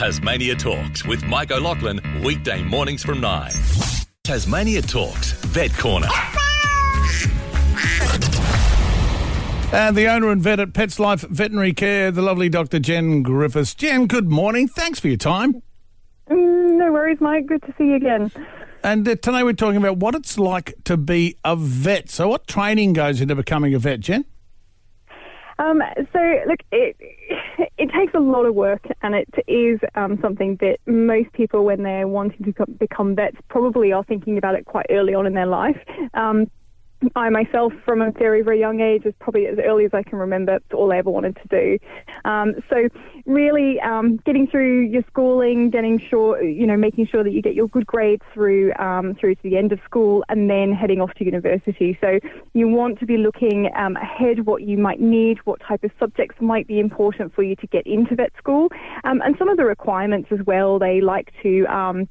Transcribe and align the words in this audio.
Tasmania 0.00 0.54
Talks 0.54 1.04
with 1.04 1.22
Mike 1.26 1.50
O'Loughlin, 1.50 2.00
weekday 2.24 2.62
mornings 2.62 3.02
from 3.02 3.20
9. 3.20 3.50
Tasmania 4.24 4.80
Talks, 4.80 5.32
Vet 5.32 5.74
Corner. 5.74 6.08
And 9.74 9.94
the 9.94 10.06
owner 10.08 10.30
and 10.30 10.40
vet 10.40 10.58
at 10.58 10.72
Pets 10.72 10.98
Life 10.98 11.20
Veterinary 11.20 11.74
Care, 11.74 12.10
the 12.10 12.22
lovely 12.22 12.48
Dr. 12.48 12.78
Jen 12.78 13.22
Griffiths. 13.22 13.74
Jen, 13.74 14.06
good 14.06 14.30
morning. 14.30 14.68
Thanks 14.68 14.98
for 14.98 15.08
your 15.08 15.18
time. 15.18 15.60
Mm, 16.30 16.78
no 16.78 16.92
worries, 16.92 17.18
Mike. 17.20 17.44
Good 17.44 17.60
to 17.64 17.74
see 17.76 17.84
you 17.84 17.96
again. 17.96 18.32
And 18.82 19.06
uh, 19.06 19.16
today 19.16 19.42
we're 19.42 19.52
talking 19.52 19.76
about 19.76 19.98
what 19.98 20.14
it's 20.14 20.38
like 20.38 20.72
to 20.84 20.96
be 20.96 21.36
a 21.44 21.54
vet. 21.54 22.08
So, 22.08 22.28
what 22.28 22.46
training 22.46 22.94
goes 22.94 23.20
into 23.20 23.34
becoming 23.34 23.74
a 23.74 23.78
vet, 23.78 24.00
Jen? 24.00 24.24
Um, 25.58 25.82
so, 26.10 26.18
look, 26.46 26.60
it 26.72 26.96
it 27.80 27.90
takes 27.98 28.12
a 28.12 28.20
lot 28.20 28.44
of 28.44 28.54
work, 28.54 28.84
and 29.00 29.14
it 29.14 29.26
is 29.48 29.80
um, 29.94 30.18
something 30.20 30.58
that 30.60 30.76
most 30.86 31.32
people, 31.32 31.64
when 31.64 31.82
they're 31.82 32.06
wanting 32.06 32.44
to 32.44 32.66
become 32.78 33.14
vets, 33.14 33.38
probably 33.48 33.90
are 33.90 34.04
thinking 34.04 34.36
about 34.36 34.54
it 34.54 34.66
quite 34.66 34.84
early 34.90 35.14
on 35.14 35.26
in 35.26 35.32
their 35.32 35.46
life. 35.46 35.78
Um, 36.12 36.50
I 37.16 37.30
myself, 37.30 37.72
from 37.84 38.02
a 38.02 38.10
very, 38.10 38.42
very 38.42 38.60
young 38.60 38.80
age, 38.80 39.06
is 39.06 39.14
probably 39.20 39.46
as 39.46 39.58
early 39.64 39.86
as 39.86 39.90
I 39.94 40.02
can 40.02 40.18
remember, 40.18 40.56
it's 40.56 40.74
all 40.74 40.92
I 40.92 40.98
ever 40.98 41.10
wanted 41.10 41.36
to 41.36 41.48
do. 41.48 41.78
Um, 42.28 42.54
so, 42.68 42.88
really, 43.24 43.80
um, 43.80 44.18
getting 44.26 44.46
through 44.46 44.80
your 44.82 45.02
schooling, 45.06 45.70
getting 45.70 45.98
sure, 45.98 46.42
you 46.42 46.66
know, 46.66 46.76
making 46.76 47.06
sure 47.06 47.24
that 47.24 47.32
you 47.32 47.40
get 47.40 47.54
your 47.54 47.68
good 47.68 47.86
grades 47.86 48.22
through 48.34 48.74
um, 48.74 49.14
through 49.14 49.36
to 49.36 49.42
the 49.42 49.56
end 49.56 49.72
of 49.72 49.80
school, 49.84 50.24
and 50.28 50.50
then 50.50 50.72
heading 50.72 51.00
off 51.00 51.14
to 51.14 51.24
university. 51.24 51.96
So, 52.00 52.18
you 52.52 52.68
want 52.68 52.98
to 52.98 53.06
be 53.06 53.16
looking 53.16 53.70
um, 53.76 53.96
ahead 53.96 54.44
what 54.44 54.62
you 54.62 54.76
might 54.76 55.00
need, 55.00 55.38
what 55.44 55.60
type 55.66 55.82
of 55.84 55.90
subjects 55.98 56.36
might 56.40 56.66
be 56.66 56.78
important 56.80 57.34
for 57.34 57.42
you 57.42 57.56
to 57.56 57.66
get 57.66 57.86
into 57.86 58.14
that 58.16 58.32
school, 58.36 58.68
um, 59.04 59.22
and 59.24 59.36
some 59.38 59.48
of 59.48 59.56
the 59.56 59.64
requirements 59.64 60.28
as 60.32 60.40
well. 60.46 60.78
They 60.78 61.00
like 61.00 61.32
to 61.42 61.64
um, 61.66 62.08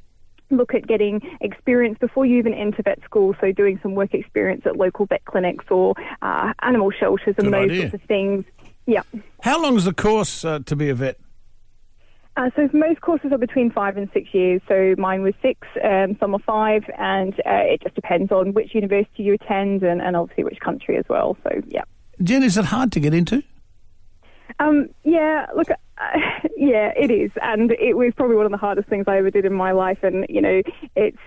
look 0.49 0.73
at 0.73 0.88
getting 0.88 1.21
experience 1.41 1.97
before 2.00 2.25
you 2.25 2.38
even 2.38 2.53
enter 2.53 2.81
vet 2.83 3.00
school. 3.03 3.36
So 3.39 3.52
doing 3.52 3.80
some 3.81 3.95
work 3.95 4.14
experience 4.14 4.64
at 4.66 4.75
local 4.78 5.06
vet 5.06 5.23
clinics 5.25 5.66
or 5.69 5.94
uh, 6.22 6.53
animal 6.61 6.91
shelters 6.91 7.36
and 7.38 7.45
Good 7.47 7.53
those 7.53 7.72
idea. 7.72 7.81
sorts 7.89 7.94
of 7.95 8.02
things. 8.08 8.45
Yeah. 8.86 9.03
How 9.41 9.61
long 9.61 9.75
is 9.75 9.86
the 9.86 9.94
course 9.94 10.44
uh, 10.44 10.59
to 10.66 10.75
be 10.75 10.89
a 10.89 10.95
vet? 10.95 11.19
Uh, 12.38 12.50
so 12.56 12.69
most 12.72 13.02
courses 13.02 13.31
are 13.33 13.38
between 13.38 13.69
five 13.69 13.97
and 13.97 14.09
six 14.14 14.33
years. 14.33 14.61
So 14.67 14.95
mine 14.97 15.23
was 15.23 15.33
six, 15.41 15.67
um, 15.83 16.16
some 16.22 16.33
are 16.33 16.39
five, 16.39 16.84
and 16.97 17.34
uh, 17.45 17.63
it 17.66 17.81
just 17.81 17.95
depends 17.95 18.31
on 18.31 18.53
which 18.53 18.73
university 18.73 19.23
you 19.23 19.34
attend 19.34 19.84
and, 19.84 20.02
and 20.02 20.16
obviously 20.16 20.45
which 20.45 20.59
country 20.61 20.97
as 20.97 21.03
well. 21.09 21.36
So 21.44 21.61
yeah. 21.67 21.84
Jen, 22.23 22.44
is 22.44 22.58
it 22.58 22.66
hard 22.66 22.91
to 22.94 23.00
get 23.00 23.13
into? 23.13 23.44
Um, 24.59 24.89
yeah, 25.03 25.47
look, 25.56 25.67
uh, 26.00 26.19
yeah, 26.58 26.92
it 26.95 27.11
is, 27.11 27.31
and 27.42 27.72
it 27.72 27.95
was 27.95 28.14
probably 28.16 28.36
one 28.36 28.45
of 28.45 28.52
the 28.52 28.58
hardest 28.58 28.88
things 28.89 29.05
I 29.08 29.17
ever 29.17 29.30
did 29.30 29.45
in 29.45 29.53
my 29.53 29.72
life. 29.72 30.00
And 30.03 30.25
you 30.30 30.41
know, 30.41 30.61
it's 30.95 31.17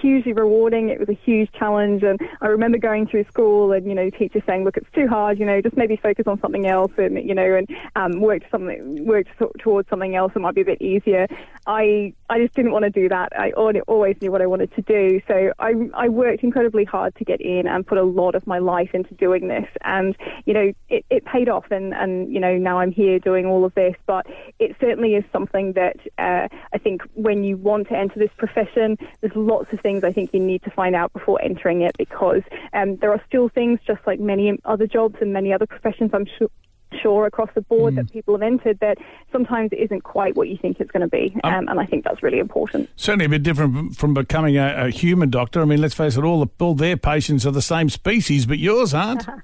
hugely 0.00 0.32
rewarding. 0.32 0.88
It 0.88 0.98
was 0.98 1.08
a 1.08 1.18
huge 1.24 1.50
challenge, 1.52 2.02
and 2.02 2.20
I 2.40 2.46
remember 2.48 2.78
going 2.78 3.06
through 3.06 3.24
school 3.24 3.72
and 3.72 3.86
you 3.86 3.94
know, 3.94 4.10
teachers 4.10 4.42
saying, 4.46 4.64
"Look, 4.64 4.76
it's 4.76 4.90
too 4.94 5.06
hard. 5.08 5.38
You 5.38 5.46
know, 5.46 5.60
just 5.60 5.76
maybe 5.76 5.96
focus 5.96 6.26
on 6.26 6.40
something 6.40 6.66
else, 6.66 6.92
and 6.98 7.16
you 7.16 7.34
know, 7.34 7.54
and 7.54 7.68
um, 7.96 8.20
work 8.20 8.42
to 8.42 8.48
something, 8.50 9.06
work 9.06 9.26
to, 9.38 9.50
towards 9.58 9.88
something 9.88 10.16
else. 10.16 10.32
that 10.34 10.40
might 10.40 10.54
be 10.54 10.62
a 10.62 10.66
bit 10.66 10.82
easier." 10.82 11.26
I 11.66 12.14
I 12.30 12.38
just 12.38 12.54
didn't 12.54 12.72
want 12.72 12.84
to 12.84 12.90
do 12.90 13.08
that. 13.08 13.32
I 13.38 13.52
always 13.52 14.16
knew 14.20 14.30
what 14.30 14.42
I 14.42 14.46
wanted 14.46 14.74
to 14.74 14.82
do, 14.82 15.20
so 15.26 15.52
I 15.58 15.72
I 15.94 16.08
worked 16.08 16.42
incredibly 16.42 16.84
hard 16.84 17.14
to 17.16 17.24
get 17.24 17.40
in 17.40 17.66
and 17.66 17.86
put 17.86 17.96
a 17.96 18.02
lot 18.02 18.34
of 18.34 18.46
my 18.46 18.58
life 18.58 18.90
into 18.92 19.14
doing 19.14 19.48
this, 19.48 19.66
and 19.82 20.16
you 20.44 20.52
know, 20.52 20.72
it, 20.90 21.04
it 21.10 21.24
paid 21.24 21.48
off, 21.48 21.70
and 21.70 21.94
and 21.94 22.32
you 22.32 22.38
know, 22.38 22.56
now 22.56 22.80
I'm 22.80 22.92
here 22.92 23.18
doing 23.18 23.46
all 23.46 23.64
of 23.64 23.74
this. 23.74 23.94
But 24.06 24.26
it 24.58 24.76
certainly 24.80 25.14
is 25.14 25.24
something 25.32 25.72
that 25.72 25.96
uh, 26.18 26.48
I 26.72 26.78
think 26.78 27.02
when 27.14 27.44
you 27.44 27.56
want 27.56 27.88
to 27.88 27.96
enter 27.96 28.18
this 28.18 28.32
profession, 28.36 28.98
there's 29.20 29.34
lots 29.34 29.72
of 29.72 29.80
things 29.80 30.04
I 30.04 30.12
think 30.12 30.34
you 30.34 30.40
need 30.40 30.62
to 30.64 30.70
find 30.70 30.94
out 30.94 31.12
before 31.12 31.40
entering 31.42 31.80
it 31.82 31.96
because 31.96 32.42
um, 32.74 32.96
there 32.96 33.10
are 33.10 33.22
still 33.26 33.48
things, 33.48 33.80
just 33.86 34.00
like 34.06 34.20
many 34.20 34.58
other 34.64 34.86
jobs 34.86 35.16
and 35.20 35.32
many 35.32 35.52
other 35.52 35.66
professions, 35.66 36.10
I'm 36.12 36.26
sure 36.38 36.48
sure 37.00 37.26
across 37.26 37.48
the 37.54 37.60
board 37.62 37.94
mm. 37.94 37.96
that 37.96 38.12
people 38.12 38.34
have 38.34 38.42
entered 38.42 38.78
that 38.80 38.98
sometimes 39.32 39.70
it 39.72 39.78
isn't 39.78 40.02
quite 40.02 40.36
what 40.36 40.48
you 40.48 40.56
think 40.56 40.80
it's 40.80 40.90
going 40.90 41.02
to 41.02 41.08
be 41.08 41.34
um, 41.44 41.68
and 41.68 41.80
I 41.80 41.86
think 41.86 42.04
that's 42.04 42.22
really 42.22 42.38
important 42.38 42.88
certainly 42.96 43.26
a 43.26 43.28
bit 43.28 43.42
different 43.42 43.96
from 43.96 44.14
becoming 44.14 44.56
a, 44.56 44.86
a, 44.86 44.90
human 44.90 45.30
doctor 45.30 45.60
I 45.62 45.64
mean 45.64 45.80
let's 45.80 45.94
face 45.94 46.16
it 46.16 46.24
all, 46.24 46.44
the, 46.44 46.64
all 46.64 46.74
their 46.74 46.96
patients 46.96 47.46
are 47.46 47.52
the 47.52 47.62
same 47.62 47.88
species 47.88 48.46
but 48.46 48.58
yours 48.58 48.94
aren't 48.94 49.26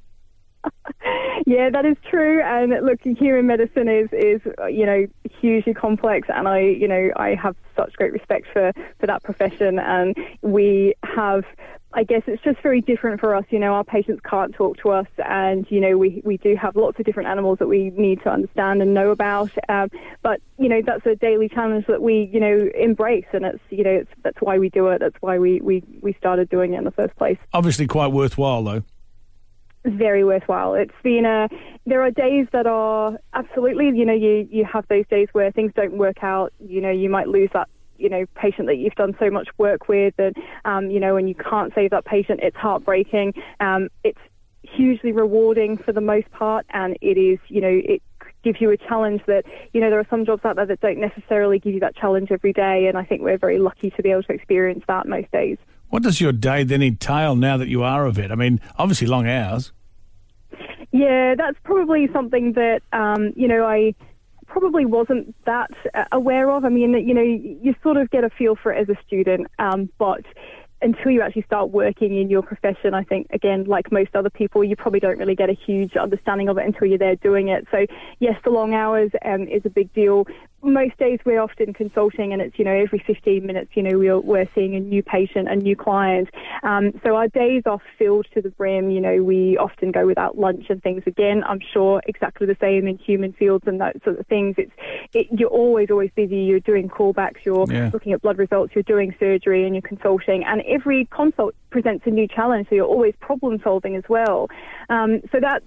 Yeah, 1.47 1.69
that 1.71 1.85
is 1.85 1.97
true. 2.09 2.43
And 2.43 2.73
look, 2.85 3.01
human 3.03 3.47
medicine 3.47 3.87
is 3.89 4.09
is 4.13 4.41
you 4.71 4.87
know 4.87 5.07
hugely 5.45 5.75
complex, 5.75 6.29
and 6.35 6.49
I 6.49 6.61
you 6.61 6.89
know 6.89 7.11
I 7.17 7.35
have 7.35 7.55
such 7.77 7.93
great 7.95 8.13
respect 8.13 8.47
for 8.53 8.73
for 8.99 9.07
that 9.07 9.23
profession, 9.23 9.79
and 9.79 10.17
we 10.43 10.95
have. 11.05 11.45
I 11.97 12.03
guess 12.03 12.23
it's 12.27 12.43
just 12.43 12.61
very 12.61 12.81
different 12.81 13.21
for 13.21 13.37
us. 13.37 13.45
You 13.51 13.61
know, 13.61 13.73
our 13.75 13.85
patients 13.85 14.21
can't 14.29 14.53
talk 14.53 14.79
to 14.79 14.91
us, 14.91 15.07
and 15.25 15.65
you 15.71 15.81
know, 15.81 15.97
we, 15.97 16.23
we 16.25 16.39
do 16.39 16.57
have 16.57 16.75
lots 16.75 16.99
of 16.99 17.07
different 17.07 17.29
animals 17.29 17.61
that 17.61 17.69
we 17.69 17.91
need 17.91 18.21
to 18.25 18.31
understand 18.31 18.83
and 18.83 18.93
know 18.93 19.13
about. 19.13 19.53
Um, 19.69 19.91
but 20.21 20.41
you 20.59 20.69
know, 20.69 20.83
that's 20.85 21.07
a 21.07 21.15
daily 21.15 21.49
challenge 21.49 21.87
that 21.87 22.03
we 22.03 22.29
you 22.33 22.41
know 22.41 22.69
embrace, 22.75 23.27
and 23.33 23.45
it's 23.45 23.63
you 23.71 23.85
know, 23.85 23.91
it's, 23.91 24.11
that's 24.25 24.39
why 24.41 24.59
we 24.59 24.71
do 24.71 24.89
it. 24.89 24.99
That's 24.99 25.15
why 25.21 25.39
we, 25.39 25.61
we 25.61 25.85
we 26.01 26.15
started 26.15 26.49
doing 26.49 26.75
it 26.75 26.79
in 26.79 26.85
the 26.85 26.91
first 26.91 27.15
place. 27.15 27.39
Obviously, 27.53 27.87
quite 27.87 28.09
worthwhile 28.09 28.65
though 28.65 28.83
very 29.85 30.25
worthwhile. 30.25 30.75
It's 30.75 30.95
been 31.03 31.25
a. 31.25 31.49
There 31.87 32.03
are 32.03 32.11
days 32.11 32.47
that 32.53 32.67
are 32.67 33.19
absolutely. 33.33 33.87
You 33.87 34.05
know, 34.05 34.15
you 34.15 34.49
you 34.51 34.65
have 34.65 34.87
those 34.89 35.07
days 35.09 35.29
where 35.33 35.51
things 35.53 35.73
don't 35.75 35.97
work 35.97 36.23
out. 36.23 36.53
You 36.59 36.81
know, 36.81 36.91
you 36.91 37.09
might 37.09 37.29
lose 37.29 37.51
that. 37.53 37.69
You 37.97 38.09
know, 38.09 38.27
patient 38.35 38.67
that 38.67 38.77
you've 38.77 38.95
done 38.97 39.15
so 39.21 39.31
much 39.31 39.49
work 39.57 39.89
with, 39.89 40.15
and 40.19 40.37
um, 40.65 40.91
you 40.91 40.99
know, 40.99 41.17
and 41.17 41.29
you 41.29 41.35
can't 41.35 41.73
save 41.75 41.91
that 41.91 42.05
patient. 42.05 42.41
It's 42.43 42.57
heartbreaking. 42.57 43.35
Um, 43.61 43.89
it's 44.03 44.19
hugely 44.63 45.13
rewarding 45.13 45.77
for 45.77 45.93
the 45.93 46.01
most 46.01 46.31
part, 46.33 46.67
and 46.71 46.97
it 47.01 47.17
is. 47.17 47.39
You 47.49 47.61
know, 47.61 47.81
it 47.85 48.03
gives 48.43 48.61
you 48.61 48.71
a 48.71 48.77
challenge 48.77 49.23
that 49.27 49.45
you 49.73 49.81
know 49.81 49.91
there 49.91 50.01
are 50.01 50.07
some 50.11 50.25
jobs 50.25 50.45
out 50.45 50.57
there 50.57 50.67
that 50.67 50.81
don't 50.81 50.99
necessarily 50.99 51.59
give 51.59 51.75
you 51.75 51.81
that 51.81 51.95
challenge 51.95 52.33
every 52.33 52.53
day, 52.53 52.87
and 52.87 52.99
I 52.99 53.05
think 53.05 53.23
we're 53.23 53.39
very 53.39 53.59
lucky 53.59 53.91
to 53.91 54.03
be 54.03 54.11
able 54.11 54.25
to 54.25 54.33
experience 54.33 54.83
that 54.89 55.07
most 55.07 55.31
days. 55.31 55.59
What 55.95 56.03
does 56.03 56.21
your 56.21 56.33
day 56.33 56.65
then 56.65 56.83
entail 56.83 57.37
now 57.37 57.57
that 57.57 57.69
you 57.69 57.85
are 57.85 58.05
a 58.05 58.11
vet? 58.11 58.33
I 58.33 58.35
mean, 58.35 58.61
obviously 58.77 59.07
long 59.07 59.29
hours. 59.29 59.71
Yeah, 60.91 61.37
that's 61.37 61.57
probably 61.63 62.09
something 62.13 62.55
that 62.55 62.83
um, 62.93 63.33
you 63.37 63.47
know 63.47 63.65
I 63.65 63.95
probably 64.49 64.87
wasn't 64.87 65.37
that 65.45 65.71
uh, 65.95 66.07
aware 66.11 66.51
of. 66.51 66.65
I 66.65 66.69
mean, 66.69 66.95
you 66.95 67.15
know, 67.15 67.23
you 67.23 67.77
sort 67.81 67.97
of 67.97 68.11
get 68.11 68.25
a 68.25 68.31
feel 68.31 68.57
for 68.57 68.73
it 68.73 68.81
as 68.81 68.89
a 68.89 69.01
student, 69.07 69.47
um, 69.61 69.89
but 69.97 70.25
until 70.83 71.13
you 71.13 71.23
actually 71.23 71.43
start 71.43 71.71
working 71.71 72.17
in 72.17 72.29
your 72.29 72.43
profession, 72.43 72.93
I 72.93 73.05
think, 73.05 73.29
again, 73.31 73.65
like 73.65 73.91
most 73.91 74.15
other 74.15 74.31
people, 74.31 74.63
you 74.63 74.77
probably 74.77 75.01
don't 75.01 75.19
really 75.19 75.35
get 75.35 75.49
a 75.49 75.55
huge 75.55 75.97
understanding 75.97 76.49
of 76.49 76.59
it 76.59 76.67
until 76.67 76.87
you're 76.87 76.99
there 76.99 77.17
doing 77.17 77.49
it. 77.49 77.67
So, 77.71 77.87
yes, 78.19 78.39
the 78.45 78.51
long 78.51 78.75
hours 78.75 79.11
um, 79.25 79.49
is 79.49 79.63
a 79.65 79.71
big 79.71 79.93
deal, 79.95 80.27
most 80.65 80.97
days 80.99 81.19
we're 81.25 81.41
often 81.41 81.73
consulting 81.73 82.33
and 82.33 82.41
it's, 82.41 82.59
you 82.59 82.65
know, 82.65 82.73
every 82.73 83.03
15 83.07 83.47
minutes, 83.47 83.71
you 83.75 83.83
know, 83.83 83.99
we're, 83.99 84.21
we're 84.21 84.49
seeing 84.55 84.75
a 84.75 84.81
new 84.81 85.03
patient, 85.03 85.49
a 85.49 85.57
new 85.57 85.77
client. 85.77 86.29
Um, 86.63 86.93
so 87.03 87.17
our 87.17 87.29
days 87.29 87.63
are 87.67 87.79
filled 87.99 88.27
to 88.35 88.43
the 88.43 88.51
brim. 88.51 88.91
You 88.91 89.01
know, 89.01 89.23
we 89.23 89.57
often 89.59 89.93
go 89.93 90.07
without 90.07 90.39
lunch 90.39 90.67
and 90.69 90.83
things. 90.83 91.03
Again, 91.07 91.43
I'm 91.47 91.61
sure 91.73 92.03
exactly 92.07 92.47
the 92.47 92.57
same 92.61 92.87
in 92.87 92.99
human 92.99 93.33
fields 93.33 93.65
and 93.67 93.81
those 93.81 94.01
sort 94.05 94.19
of 94.19 94.27
things. 94.27 94.57
It's, 94.59 94.73
it, 95.13 95.27
you're 95.31 95.49
always, 95.49 95.91
always 95.91 96.11
busy. 96.15 96.39
You're 96.39 96.61
doing 96.61 96.89
callbacks, 96.89 97.45
you're 97.45 97.67
yeah. 97.71 97.91
looking 97.93 98.13
at 98.13 98.23
blood 98.23 98.39
results, 98.39 98.75
you're 98.75 98.83
doing 98.83 99.15
surgery 99.19 99.65
and 99.65 99.75
you're 99.75 99.83
consulting. 99.83 100.45
And 100.45 100.63
every 100.63 101.07
consult 101.07 101.55
presents 101.71 102.07
a 102.07 102.11
new 102.11 102.29
challenge. 102.29 102.69
So 102.69 102.77
you're 102.77 102.87
always 102.87 103.15
problem 103.21 103.61
solving 103.63 103.97
as 103.97 104.05
well. 104.09 104.49
Um, 104.89 105.21
so 105.33 105.41
that 105.41 105.63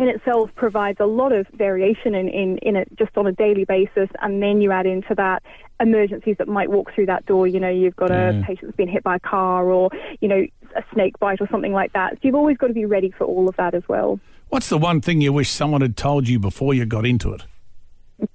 in 0.00 0.08
itself 0.08 0.50
provides 0.54 0.98
a 0.98 1.04
lot 1.04 1.30
of 1.30 1.46
variation 1.48 2.14
in, 2.14 2.26
in, 2.30 2.56
in 2.58 2.74
it 2.74 2.88
just 2.96 3.14
on 3.18 3.26
a 3.26 3.32
daily 3.32 3.66
basis. 3.66 4.08
And 4.22 4.42
then 4.42 4.62
you 4.62 4.72
add 4.72 4.86
into 4.86 5.14
that 5.16 5.42
emergencies 5.78 6.36
that 6.38 6.48
might 6.48 6.70
walk 6.70 6.94
through 6.94 7.04
that 7.06 7.26
door. 7.26 7.46
You 7.46 7.60
know, 7.60 7.68
you've 7.68 7.96
got 7.96 8.10
a 8.10 8.32
mm. 8.32 8.46
patient 8.46 8.68
that's 8.68 8.76
been 8.78 8.88
hit 8.88 9.02
by 9.02 9.16
a 9.16 9.20
car 9.20 9.70
or, 9.70 9.90
you 10.22 10.28
know, 10.28 10.42
a 10.74 10.82
snake 10.94 11.18
bite 11.18 11.42
or 11.42 11.48
something 11.50 11.74
like 11.74 11.92
that. 11.92 12.14
So 12.14 12.20
you've 12.22 12.34
always 12.34 12.56
got 12.56 12.68
to 12.68 12.72
be 12.72 12.86
ready 12.86 13.10
for 13.10 13.24
all 13.24 13.46
of 13.46 13.56
that 13.56 13.74
as 13.74 13.82
well. 13.88 14.18
What's 14.48 14.70
the 14.70 14.78
one 14.78 15.02
thing 15.02 15.20
you 15.20 15.34
wish 15.34 15.50
someone 15.50 15.82
had 15.82 15.98
told 15.98 16.28
you 16.28 16.38
before 16.38 16.72
you 16.72 16.86
got 16.86 17.04
into 17.04 17.34
it? 17.34 17.42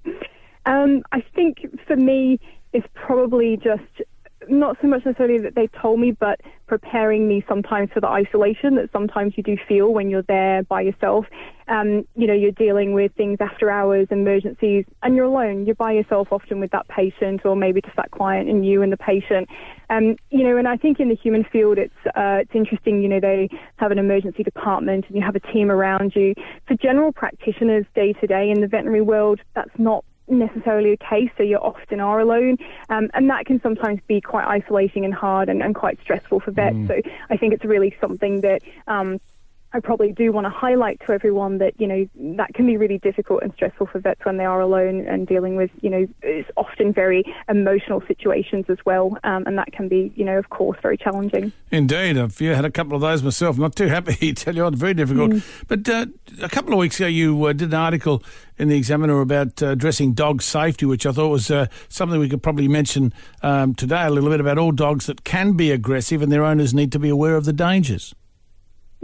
um, 0.67 1.01
I 1.11 1.21
think 1.33 1.65
for 1.87 1.95
me, 1.95 2.39
it's 2.73 2.87
probably 2.93 3.57
just 3.57 4.07
not 4.49 4.77
so 4.81 4.87
much 4.87 5.05
necessarily 5.05 5.39
that 5.39 5.55
they 5.55 5.67
told 5.81 5.99
me, 5.99 6.11
but 6.11 6.39
preparing 6.67 7.27
me 7.27 7.43
sometimes 7.47 7.89
for 7.93 7.99
the 7.99 8.07
isolation 8.07 8.75
that 8.75 8.89
sometimes 8.91 9.33
you 9.37 9.43
do 9.43 9.55
feel 9.67 9.93
when 9.93 10.09
you're 10.09 10.23
there 10.23 10.63
by 10.63 10.81
yourself. 10.81 11.25
Um, 11.67 12.07
you 12.15 12.27
know, 12.27 12.33
you're 12.33 12.51
dealing 12.51 12.93
with 12.93 13.11
things 13.15 13.37
after 13.39 13.69
hours, 13.69 14.07
emergencies, 14.11 14.85
and 15.03 15.15
you're 15.15 15.25
alone. 15.25 15.65
You're 15.65 15.75
by 15.75 15.93
yourself 15.93 16.29
often 16.31 16.59
with 16.59 16.71
that 16.71 16.87
patient, 16.87 17.41
or 17.45 17.55
maybe 17.55 17.81
just 17.81 17.95
that 17.95 18.11
client 18.11 18.49
and 18.49 18.65
you 18.65 18.81
and 18.81 18.91
the 18.91 18.97
patient. 18.97 19.47
Um, 19.89 20.15
you 20.29 20.43
know, 20.43 20.57
and 20.57 20.67
I 20.67 20.77
think 20.77 20.99
in 20.99 21.09
the 21.09 21.15
human 21.15 21.43
field, 21.43 21.77
it's 21.77 21.93
uh, 22.07 22.41
it's 22.41 22.51
interesting. 22.53 23.01
You 23.01 23.09
know, 23.09 23.19
they 23.19 23.49
have 23.77 23.91
an 23.91 23.99
emergency 23.99 24.43
department 24.43 25.05
and 25.07 25.15
you 25.15 25.23
have 25.23 25.35
a 25.35 25.39
team 25.39 25.71
around 25.71 26.13
you. 26.15 26.33
For 26.67 26.75
general 26.75 27.11
practitioners, 27.11 27.85
day 27.95 28.13
to 28.13 28.27
day 28.27 28.49
in 28.49 28.61
the 28.61 28.67
veterinary 28.67 29.01
world, 29.01 29.39
that's 29.55 29.77
not 29.77 30.05
necessarily 30.27 30.91
the 30.91 31.05
case, 31.05 31.29
so 31.37 31.43
you 31.43 31.57
often 31.57 31.99
are 31.99 32.19
alone, 32.19 32.57
um, 32.89 33.09
and 33.13 33.29
that 33.29 33.45
can 33.45 33.61
sometimes 33.61 33.99
be 34.07 34.21
quite 34.21 34.45
isolating 34.45 35.05
and 35.05 35.13
hard 35.13 35.49
and, 35.49 35.61
and 35.61 35.75
quite 35.75 35.99
stressful 36.01 36.39
for 36.39 36.51
vets. 36.51 36.75
Mm. 36.75 36.87
So 36.87 37.01
I 37.29 37.37
think 37.37 37.53
it's 37.53 37.65
really 37.65 37.95
something 38.01 38.41
that 38.41 38.61
um, 38.87 39.19
I 39.75 39.81
probably 39.81 40.13
do 40.13 40.31
want 40.31 40.45
to 40.45 40.49
highlight 40.49 41.01
to 41.05 41.11
everyone 41.11 41.57
that, 41.57 41.73
you 41.77 41.85
know, 41.85 42.07
that 42.37 42.53
can 42.53 42.65
be 42.65 42.77
really 42.77 42.97
difficult 42.97 43.43
and 43.43 43.53
stressful 43.55 43.87
for 43.87 43.99
vets 43.99 44.23
when 44.23 44.37
they 44.37 44.45
are 44.45 44.61
alone 44.61 45.05
and 45.05 45.27
dealing 45.27 45.57
with, 45.57 45.69
you 45.81 45.89
know, 45.89 46.07
it's 46.21 46.49
often 46.55 46.93
very 46.93 47.25
emotional 47.49 48.01
situations 48.07 48.67
as 48.69 48.77
well. 48.85 49.17
Um, 49.25 49.43
and 49.45 49.57
that 49.57 49.73
can 49.73 49.89
be, 49.89 50.13
you 50.15 50.23
know, 50.23 50.37
of 50.37 50.49
course, 50.49 50.79
very 50.81 50.95
challenging. 50.95 51.51
Indeed. 51.71 52.17
I've 52.17 52.39
had 52.39 52.63
a 52.63 52.71
couple 52.71 52.95
of 52.95 53.01
those 53.01 53.21
myself. 53.21 53.57
Not 53.57 53.75
too 53.75 53.87
happy, 53.87 54.33
tell 54.33 54.55
you 54.55 54.63
what, 54.63 54.75
very 54.75 54.93
difficult. 54.93 55.31
Mm. 55.31 55.65
But 55.67 55.89
uh, 55.89 56.05
a 56.41 56.47
couple 56.47 56.71
of 56.71 56.79
weeks 56.79 56.97
ago, 57.01 57.07
you 57.07 57.43
uh, 57.43 57.51
did 57.51 57.73
an 57.73 57.73
article 57.73 58.23
in 58.57 58.69
the 58.69 58.77
Examiner 58.77 59.19
about 59.19 59.61
uh, 59.61 59.71
addressing 59.71 60.13
dog 60.13 60.41
safety, 60.41 60.85
which 60.85 61.05
I 61.05 61.11
thought 61.11 61.27
was 61.27 61.51
uh, 61.51 61.67
something 61.89 62.17
we 62.17 62.29
could 62.29 62.41
probably 62.41 62.69
mention 62.69 63.11
um, 63.41 63.75
today 63.75 64.05
a 64.05 64.09
little 64.09 64.29
bit 64.29 64.39
about 64.39 64.57
all 64.57 64.71
dogs 64.71 65.07
that 65.07 65.25
can 65.25 65.57
be 65.57 65.71
aggressive 65.71 66.21
and 66.21 66.31
their 66.31 66.45
owners 66.45 66.73
need 66.73 66.93
to 66.93 66.99
be 66.99 67.09
aware 67.09 67.35
of 67.35 67.43
the 67.43 67.51
dangers. 67.51 68.15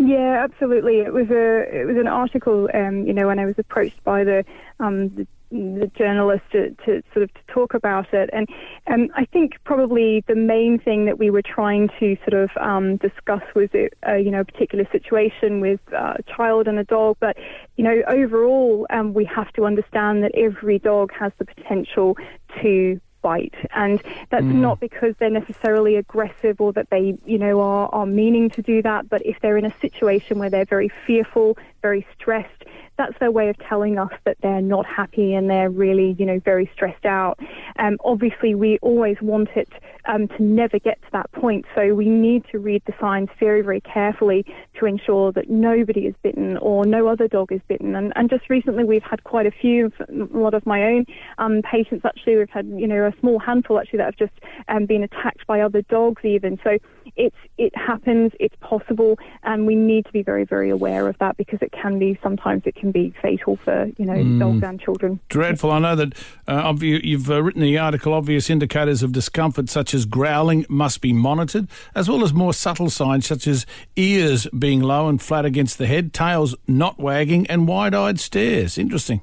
Yeah, 0.03 0.43
absolutely. 0.43 1.01
It 1.01 1.13
was 1.13 1.29
a 1.29 1.81
it 1.81 1.85
was 1.85 1.95
an 1.95 2.07
article, 2.07 2.67
um, 2.73 3.05
you 3.05 3.13
know, 3.13 3.27
when 3.27 3.37
I 3.37 3.45
was 3.45 3.53
approached 3.59 4.03
by 4.03 4.23
the 4.23 4.43
um, 4.79 5.09
the, 5.09 5.27
the 5.51 5.91
journalist 5.95 6.41
to, 6.53 6.71
to, 6.85 7.03
sort 7.13 7.21
of 7.21 7.31
to 7.35 7.39
talk 7.47 7.75
about 7.75 8.11
it, 8.11 8.31
and 8.33 8.47
um, 8.87 9.09
I 9.15 9.25
think 9.25 9.57
probably 9.63 10.23
the 10.27 10.33
main 10.33 10.79
thing 10.79 11.05
that 11.05 11.19
we 11.19 11.29
were 11.29 11.43
trying 11.43 11.89
to 11.99 12.17
sort 12.27 12.33
of 12.33 12.49
um, 12.59 12.97
discuss 12.97 13.43
was 13.53 13.69
a, 13.75 13.89
a, 14.01 14.17
you 14.17 14.31
know 14.31 14.39
a 14.39 14.45
particular 14.45 14.87
situation 14.91 15.61
with 15.61 15.79
uh, 15.93 16.15
a 16.17 16.23
child 16.35 16.67
and 16.67 16.79
a 16.79 16.83
dog, 16.83 17.17
but 17.19 17.37
you 17.77 17.83
know 17.83 18.01
overall 18.07 18.87
um, 18.89 19.13
we 19.13 19.23
have 19.25 19.53
to 19.53 19.65
understand 19.65 20.23
that 20.23 20.31
every 20.33 20.79
dog 20.79 21.11
has 21.13 21.31
the 21.37 21.45
potential 21.45 22.17
to 22.63 22.99
bite. 23.21 23.55
And 23.75 24.01
that's 24.29 24.43
mm. 24.43 24.55
not 24.55 24.79
because 24.79 25.15
they're 25.19 25.29
necessarily 25.29 25.95
aggressive 25.95 26.59
or 26.59 26.73
that 26.73 26.89
they, 26.89 27.17
you 27.25 27.37
know, 27.37 27.61
are, 27.61 27.89
are 27.93 28.05
meaning 28.05 28.49
to 28.51 28.61
do 28.61 28.81
that, 28.81 29.09
but 29.09 29.25
if 29.25 29.39
they're 29.41 29.57
in 29.57 29.65
a 29.65 29.73
situation 29.79 30.39
where 30.39 30.49
they're 30.49 30.65
very 30.65 30.91
fearful, 31.05 31.57
very 31.81 32.05
stressed, 32.17 32.63
that's 32.97 33.17
their 33.19 33.31
way 33.31 33.49
of 33.49 33.57
telling 33.67 33.97
us 33.97 34.11
that 34.25 34.37
they're 34.41 34.61
not 34.61 34.85
happy 34.85 35.33
and 35.33 35.49
they're 35.49 35.69
really, 35.69 36.15
you 36.19 36.25
know, 36.25 36.39
very 36.39 36.69
stressed 36.73 37.05
out. 37.05 37.39
Um, 37.79 37.97
obviously, 38.03 38.53
we 38.53 38.77
always 38.81 39.17
want 39.21 39.49
it 39.55 39.69
um, 40.05 40.27
to 40.27 40.43
never 40.43 40.77
get 40.79 41.01
to 41.01 41.07
that 41.13 41.31
point, 41.31 41.65
so 41.75 41.93
we 41.93 42.07
need 42.07 42.45
to 42.51 42.59
read 42.59 42.83
the 42.85 42.93
signs 42.99 43.29
very, 43.39 43.61
very 43.61 43.81
carefully 43.81 44.45
to 44.79 44.85
ensure 44.85 45.31
that 45.31 45.49
nobody 45.49 46.01
is 46.01 46.15
bitten 46.21 46.57
or 46.57 46.85
no 46.85 47.07
other 47.07 47.27
dog 47.27 47.51
is 47.51 47.61
bitten. 47.67 47.95
And, 47.95 48.13
and 48.15 48.29
just 48.29 48.49
recently, 48.49 48.83
we've 48.83 49.03
had 49.03 49.23
quite 49.23 49.45
a 49.45 49.51
few, 49.51 49.91
a 50.07 50.37
lot 50.37 50.53
of 50.53 50.65
my 50.65 50.83
own 50.83 51.05
um, 51.37 51.61
patients 51.63 52.05
actually, 52.05 52.37
we've 52.37 52.49
had, 52.49 52.67
you 52.67 52.87
know, 52.87 53.05
a 53.07 53.13
small 53.19 53.39
handful 53.39 53.79
actually 53.79 53.97
that 53.97 54.05
have 54.05 54.17
just 54.17 54.33
um, 54.67 54.85
been 54.85 55.03
attacked 55.03 55.47
by 55.47 55.61
other 55.61 55.81
dogs 55.83 56.23
even. 56.23 56.59
So 56.63 56.77
it's 57.15 57.35
it 57.57 57.75
happens, 57.75 58.31
it's 58.39 58.55
possible, 58.61 59.17
and 59.43 59.65
we 59.65 59.75
need 59.75 60.05
to 60.05 60.11
be 60.11 60.23
very, 60.23 60.45
very 60.45 60.69
aware 60.69 61.07
of 61.07 61.17
that 61.19 61.37
because 61.37 61.59
it 61.61 61.70
can 61.71 61.97
be 61.99 62.17
sometimes 62.21 62.63
it 62.65 62.75
can 62.75 62.91
be 62.91 63.13
fatal 63.21 63.57
for 63.63 63.89
you 63.97 64.05
know 64.05 64.13
mm. 64.13 64.39
dogs 64.39 64.63
and 64.63 64.79
children. 64.79 65.19
Dreadful. 65.29 65.71
I 65.71 65.79
know 65.79 65.95
that 65.95 66.13
uh, 66.47 66.73
you've 66.79 67.29
uh, 67.29 67.41
written 67.41 67.61
the 67.61 67.77
article. 67.77 68.13
Obvious 68.13 68.49
indicators 68.49 69.03
of 69.03 69.11
discomfort 69.11 69.69
such 69.69 69.93
as 69.93 70.05
growling 70.05 70.65
must 70.69 71.01
be 71.01 71.13
monitored, 71.13 71.67
as 71.95 72.09
well 72.09 72.23
as 72.23 72.33
more 72.33 72.53
subtle 72.53 72.89
signs 72.89 73.25
such 73.25 73.47
as 73.47 73.65
ears 73.95 74.47
being 74.57 74.81
low 74.81 75.07
and 75.07 75.21
flat 75.21 75.45
against 75.45 75.77
the 75.77 75.87
head, 75.87 76.13
tails 76.13 76.55
not 76.67 76.99
wagging, 76.99 77.47
and 77.47 77.67
wide-eyed 77.67 78.19
stares. 78.19 78.77
Interesting. 78.77 79.21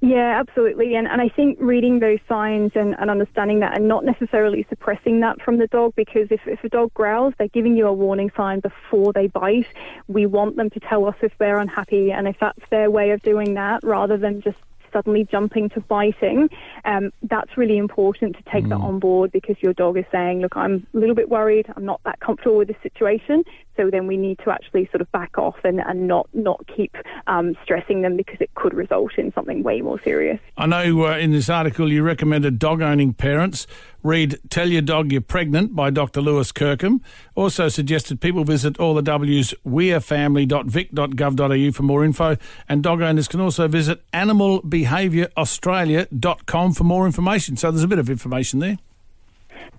Yeah, 0.00 0.38
absolutely. 0.38 0.94
And, 0.94 1.08
and 1.08 1.22
I 1.22 1.28
think 1.28 1.58
reading 1.60 2.00
those 2.00 2.18
signs 2.28 2.72
and, 2.74 2.94
and 2.98 3.10
understanding 3.10 3.60
that 3.60 3.76
and 3.76 3.88
not 3.88 4.04
necessarily 4.04 4.66
suppressing 4.68 5.20
that 5.20 5.40
from 5.40 5.56
the 5.56 5.66
dog 5.68 5.94
because 5.96 6.28
if, 6.30 6.46
if 6.46 6.62
a 6.64 6.68
dog 6.68 6.92
growls, 6.92 7.32
they're 7.38 7.48
giving 7.48 7.76
you 7.76 7.86
a 7.86 7.92
warning 7.92 8.30
sign 8.36 8.60
before 8.60 9.12
they 9.14 9.26
bite. 9.28 9.66
We 10.06 10.26
want 10.26 10.56
them 10.56 10.68
to 10.70 10.80
tell 10.80 11.06
us 11.06 11.16
if 11.22 11.32
they're 11.38 11.58
unhappy 11.58 12.12
and 12.12 12.28
if 12.28 12.36
that's 12.38 12.68
their 12.68 12.90
way 12.90 13.10
of 13.10 13.22
doing 13.22 13.54
that 13.54 13.82
rather 13.82 14.18
than 14.18 14.42
just 14.42 14.58
suddenly 14.92 15.24
jumping 15.24 15.68
to 15.70 15.80
biting, 15.80 16.48
um, 16.84 17.12
that's 17.22 17.56
really 17.56 17.76
important 17.76 18.36
to 18.36 18.42
take 18.50 18.64
mm. 18.64 18.70
that 18.70 18.76
on 18.76 18.98
board 18.98 19.32
because 19.32 19.56
your 19.60 19.72
dog 19.72 19.98
is 19.98 20.04
saying, 20.12 20.40
look, 20.40 20.56
I'm 20.56 20.86
a 20.94 20.98
little 20.98 21.14
bit 21.14 21.28
worried, 21.28 21.66
I'm 21.74 21.84
not 21.84 22.00
that 22.04 22.20
comfortable 22.20 22.56
with 22.56 22.68
this 22.68 22.76
situation. 22.82 23.44
So 23.76 23.90
then 23.90 24.06
we 24.06 24.16
need 24.16 24.38
to 24.44 24.50
actually 24.50 24.88
sort 24.90 25.00
of 25.00 25.10
back 25.12 25.38
off 25.38 25.56
and, 25.64 25.80
and 25.80 26.06
not, 26.08 26.28
not 26.32 26.66
keep 26.74 26.96
um, 27.26 27.56
stressing 27.62 28.02
them 28.02 28.16
because 28.16 28.40
it 28.40 28.54
could 28.54 28.74
result 28.74 29.12
in 29.18 29.32
something 29.32 29.62
way 29.62 29.80
more 29.80 30.00
serious. 30.02 30.40
I 30.56 30.66
know 30.66 31.06
uh, 31.06 31.16
in 31.16 31.30
this 31.32 31.48
article 31.48 31.92
you 31.92 32.02
recommended 32.02 32.58
dog 32.58 32.82
owning 32.82 33.14
parents 33.14 33.66
read 34.02 34.38
Tell 34.48 34.68
Your 34.68 34.82
Dog 34.82 35.12
You're 35.12 35.20
Pregnant 35.20 35.74
by 35.74 35.90
Dr. 35.90 36.20
Lewis 36.20 36.52
Kirkham. 36.52 37.02
Also 37.34 37.68
suggested 37.68 38.20
people 38.20 38.44
visit 38.44 38.78
all 38.78 38.94
the 38.94 39.02
W's 39.02 39.52
wearefamily.vic.gov.au 39.66 41.72
for 41.72 41.82
more 41.82 42.04
info. 42.04 42.36
And 42.68 42.82
dog 42.82 43.02
owners 43.02 43.28
can 43.28 43.40
also 43.40 43.68
visit 43.68 44.02
animalbehaviouraustralia.com 44.12 46.72
for 46.72 46.84
more 46.84 47.06
information. 47.06 47.56
So 47.56 47.70
there's 47.70 47.82
a 47.82 47.88
bit 47.88 47.98
of 47.98 48.08
information 48.08 48.60
there 48.60 48.78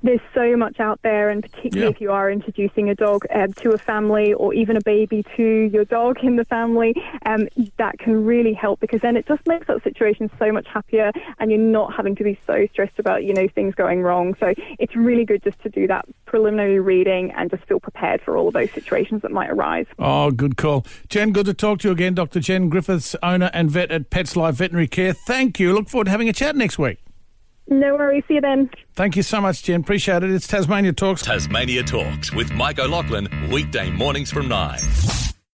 there's 0.04 0.22
so 0.34 0.56
much 0.56 0.80
out 0.80 1.00
there, 1.04 1.30
and 1.30 1.42
particularly 1.42 1.88
yeah. 1.88 1.96
if 1.96 2.02
you 2.02 2.12
are 2.12 2.32
introducing 2.32 2.90
a 2.90 2.96
dog 2.96 3.26
um, 3.34 3.54
to 3.54 3.72
a 3.72 3.78
family 3.78 4.34
or 4.34 4.54
even 4.54 4.78
a 4.78 4.82
baby 4.82 5.26
to 5.36 5.44
your 5.44 5.86
dog 5.86 6.18
in 6.24 6.36
the 6.36 6.46
family, 6.46 6.96
um, 7.26 7.48
that 7.78 7.98
can 8.00 8.26
really 8.26 8.54
help 8.54 8.80
because 8.80 9.02
then 9.02 9.18
it 9.18 9.28
just 9.28 9.46
makes 9.48 9.68
that 9.68 9.84
situation 9.84 10.30
so 10.40 10.52
much 10.52 10.68
happier, 10.68 11.12
and 11.40 11.52
you're 11.52 11.60
not 11.60 11.94
having 11.94 12.16
to 12.16 12.24
be 12.24 12.40
so 12.46 12.68
stressed 12.72 13.00
about 13.00 13.24
you 13.24 13.34
know 13.34 13.48
things 13.48 13.76
going 13.76 14.02
wrong. 14.02 14.36
So 14.40 14.54
it's 14.80 14.96
really 14.96 15.26
good 15.26 15.44
just 15.44 15.60
to 15.64 15.70
do 15.70 15.88
that 15.88 16.06
preliminary 16.26 16.80
reading 16.80 17.32
and 17.32 17.50
just 17.50 17.64
feel 17.66 17.80
prepared 17.80 18.22
for 18.22 18.38
all 18.38 18.48
of 18.48 18.54
those 18.54 18.72
situations 18.72 19.22
that 19.22 19.32
might 19.32 19.50
arise. 19.50 19.86
Oh, 20.00 20.32
good 20.32 20.58
call, 20.58 20.86
Jen. 21.10 21.32
Good 21.32 21.46
to 21.48 21.54
talk 21.54 21.80
to 21.80 21.90
you 21.90 21.92
again, 21.92 22.14
Dr. 22.14 22.40
Jen 22.40 22.70
Griffiths, 22.70 23.16
owner 23.24 23.50
and 23.54 23.70
vet 23.70 23.92
at 23.92 24.10
Pets 24.10 24.36
Life 24.36 24.56
Veterinary 24.56 24.88
Care. 24.88 25.14
Thank 25.14 25.60
you. 25.60 25.74
Look 25.74 25.90
forward 25.90 26.06
to 26.06 26.12
having 26.12 26.30
a 26.30 26.34
chat 26.34 26.56
next 26.56 26.78
week. 26.78 27.07
No 27.70 27.96
worries. 27.96 28.24
See 28.28 28.36
you 28.36 28.42
then. 28.42 28.70
Thank 28.96 29.16
you 29.16 29.24
so 29.24 29.42
much, 29.42 29.64
Jen. 29.64 29.82
Appreciate 29.82 30.24
it. 30.24 30.32
It's 30.32 30.48
Tasmania 30.48 30.94
Talks. 30.94 31.22
Tasmania 31.24 31.84
Talks 31.84 32.34
with 32.34 32.52
Mike 32.54 32.80
O'Loughlin, 32.80 33.28
weekday 33.52 33.90
mornings 33.92 34.32
from 34.32 34.48
9. 34.48 34.80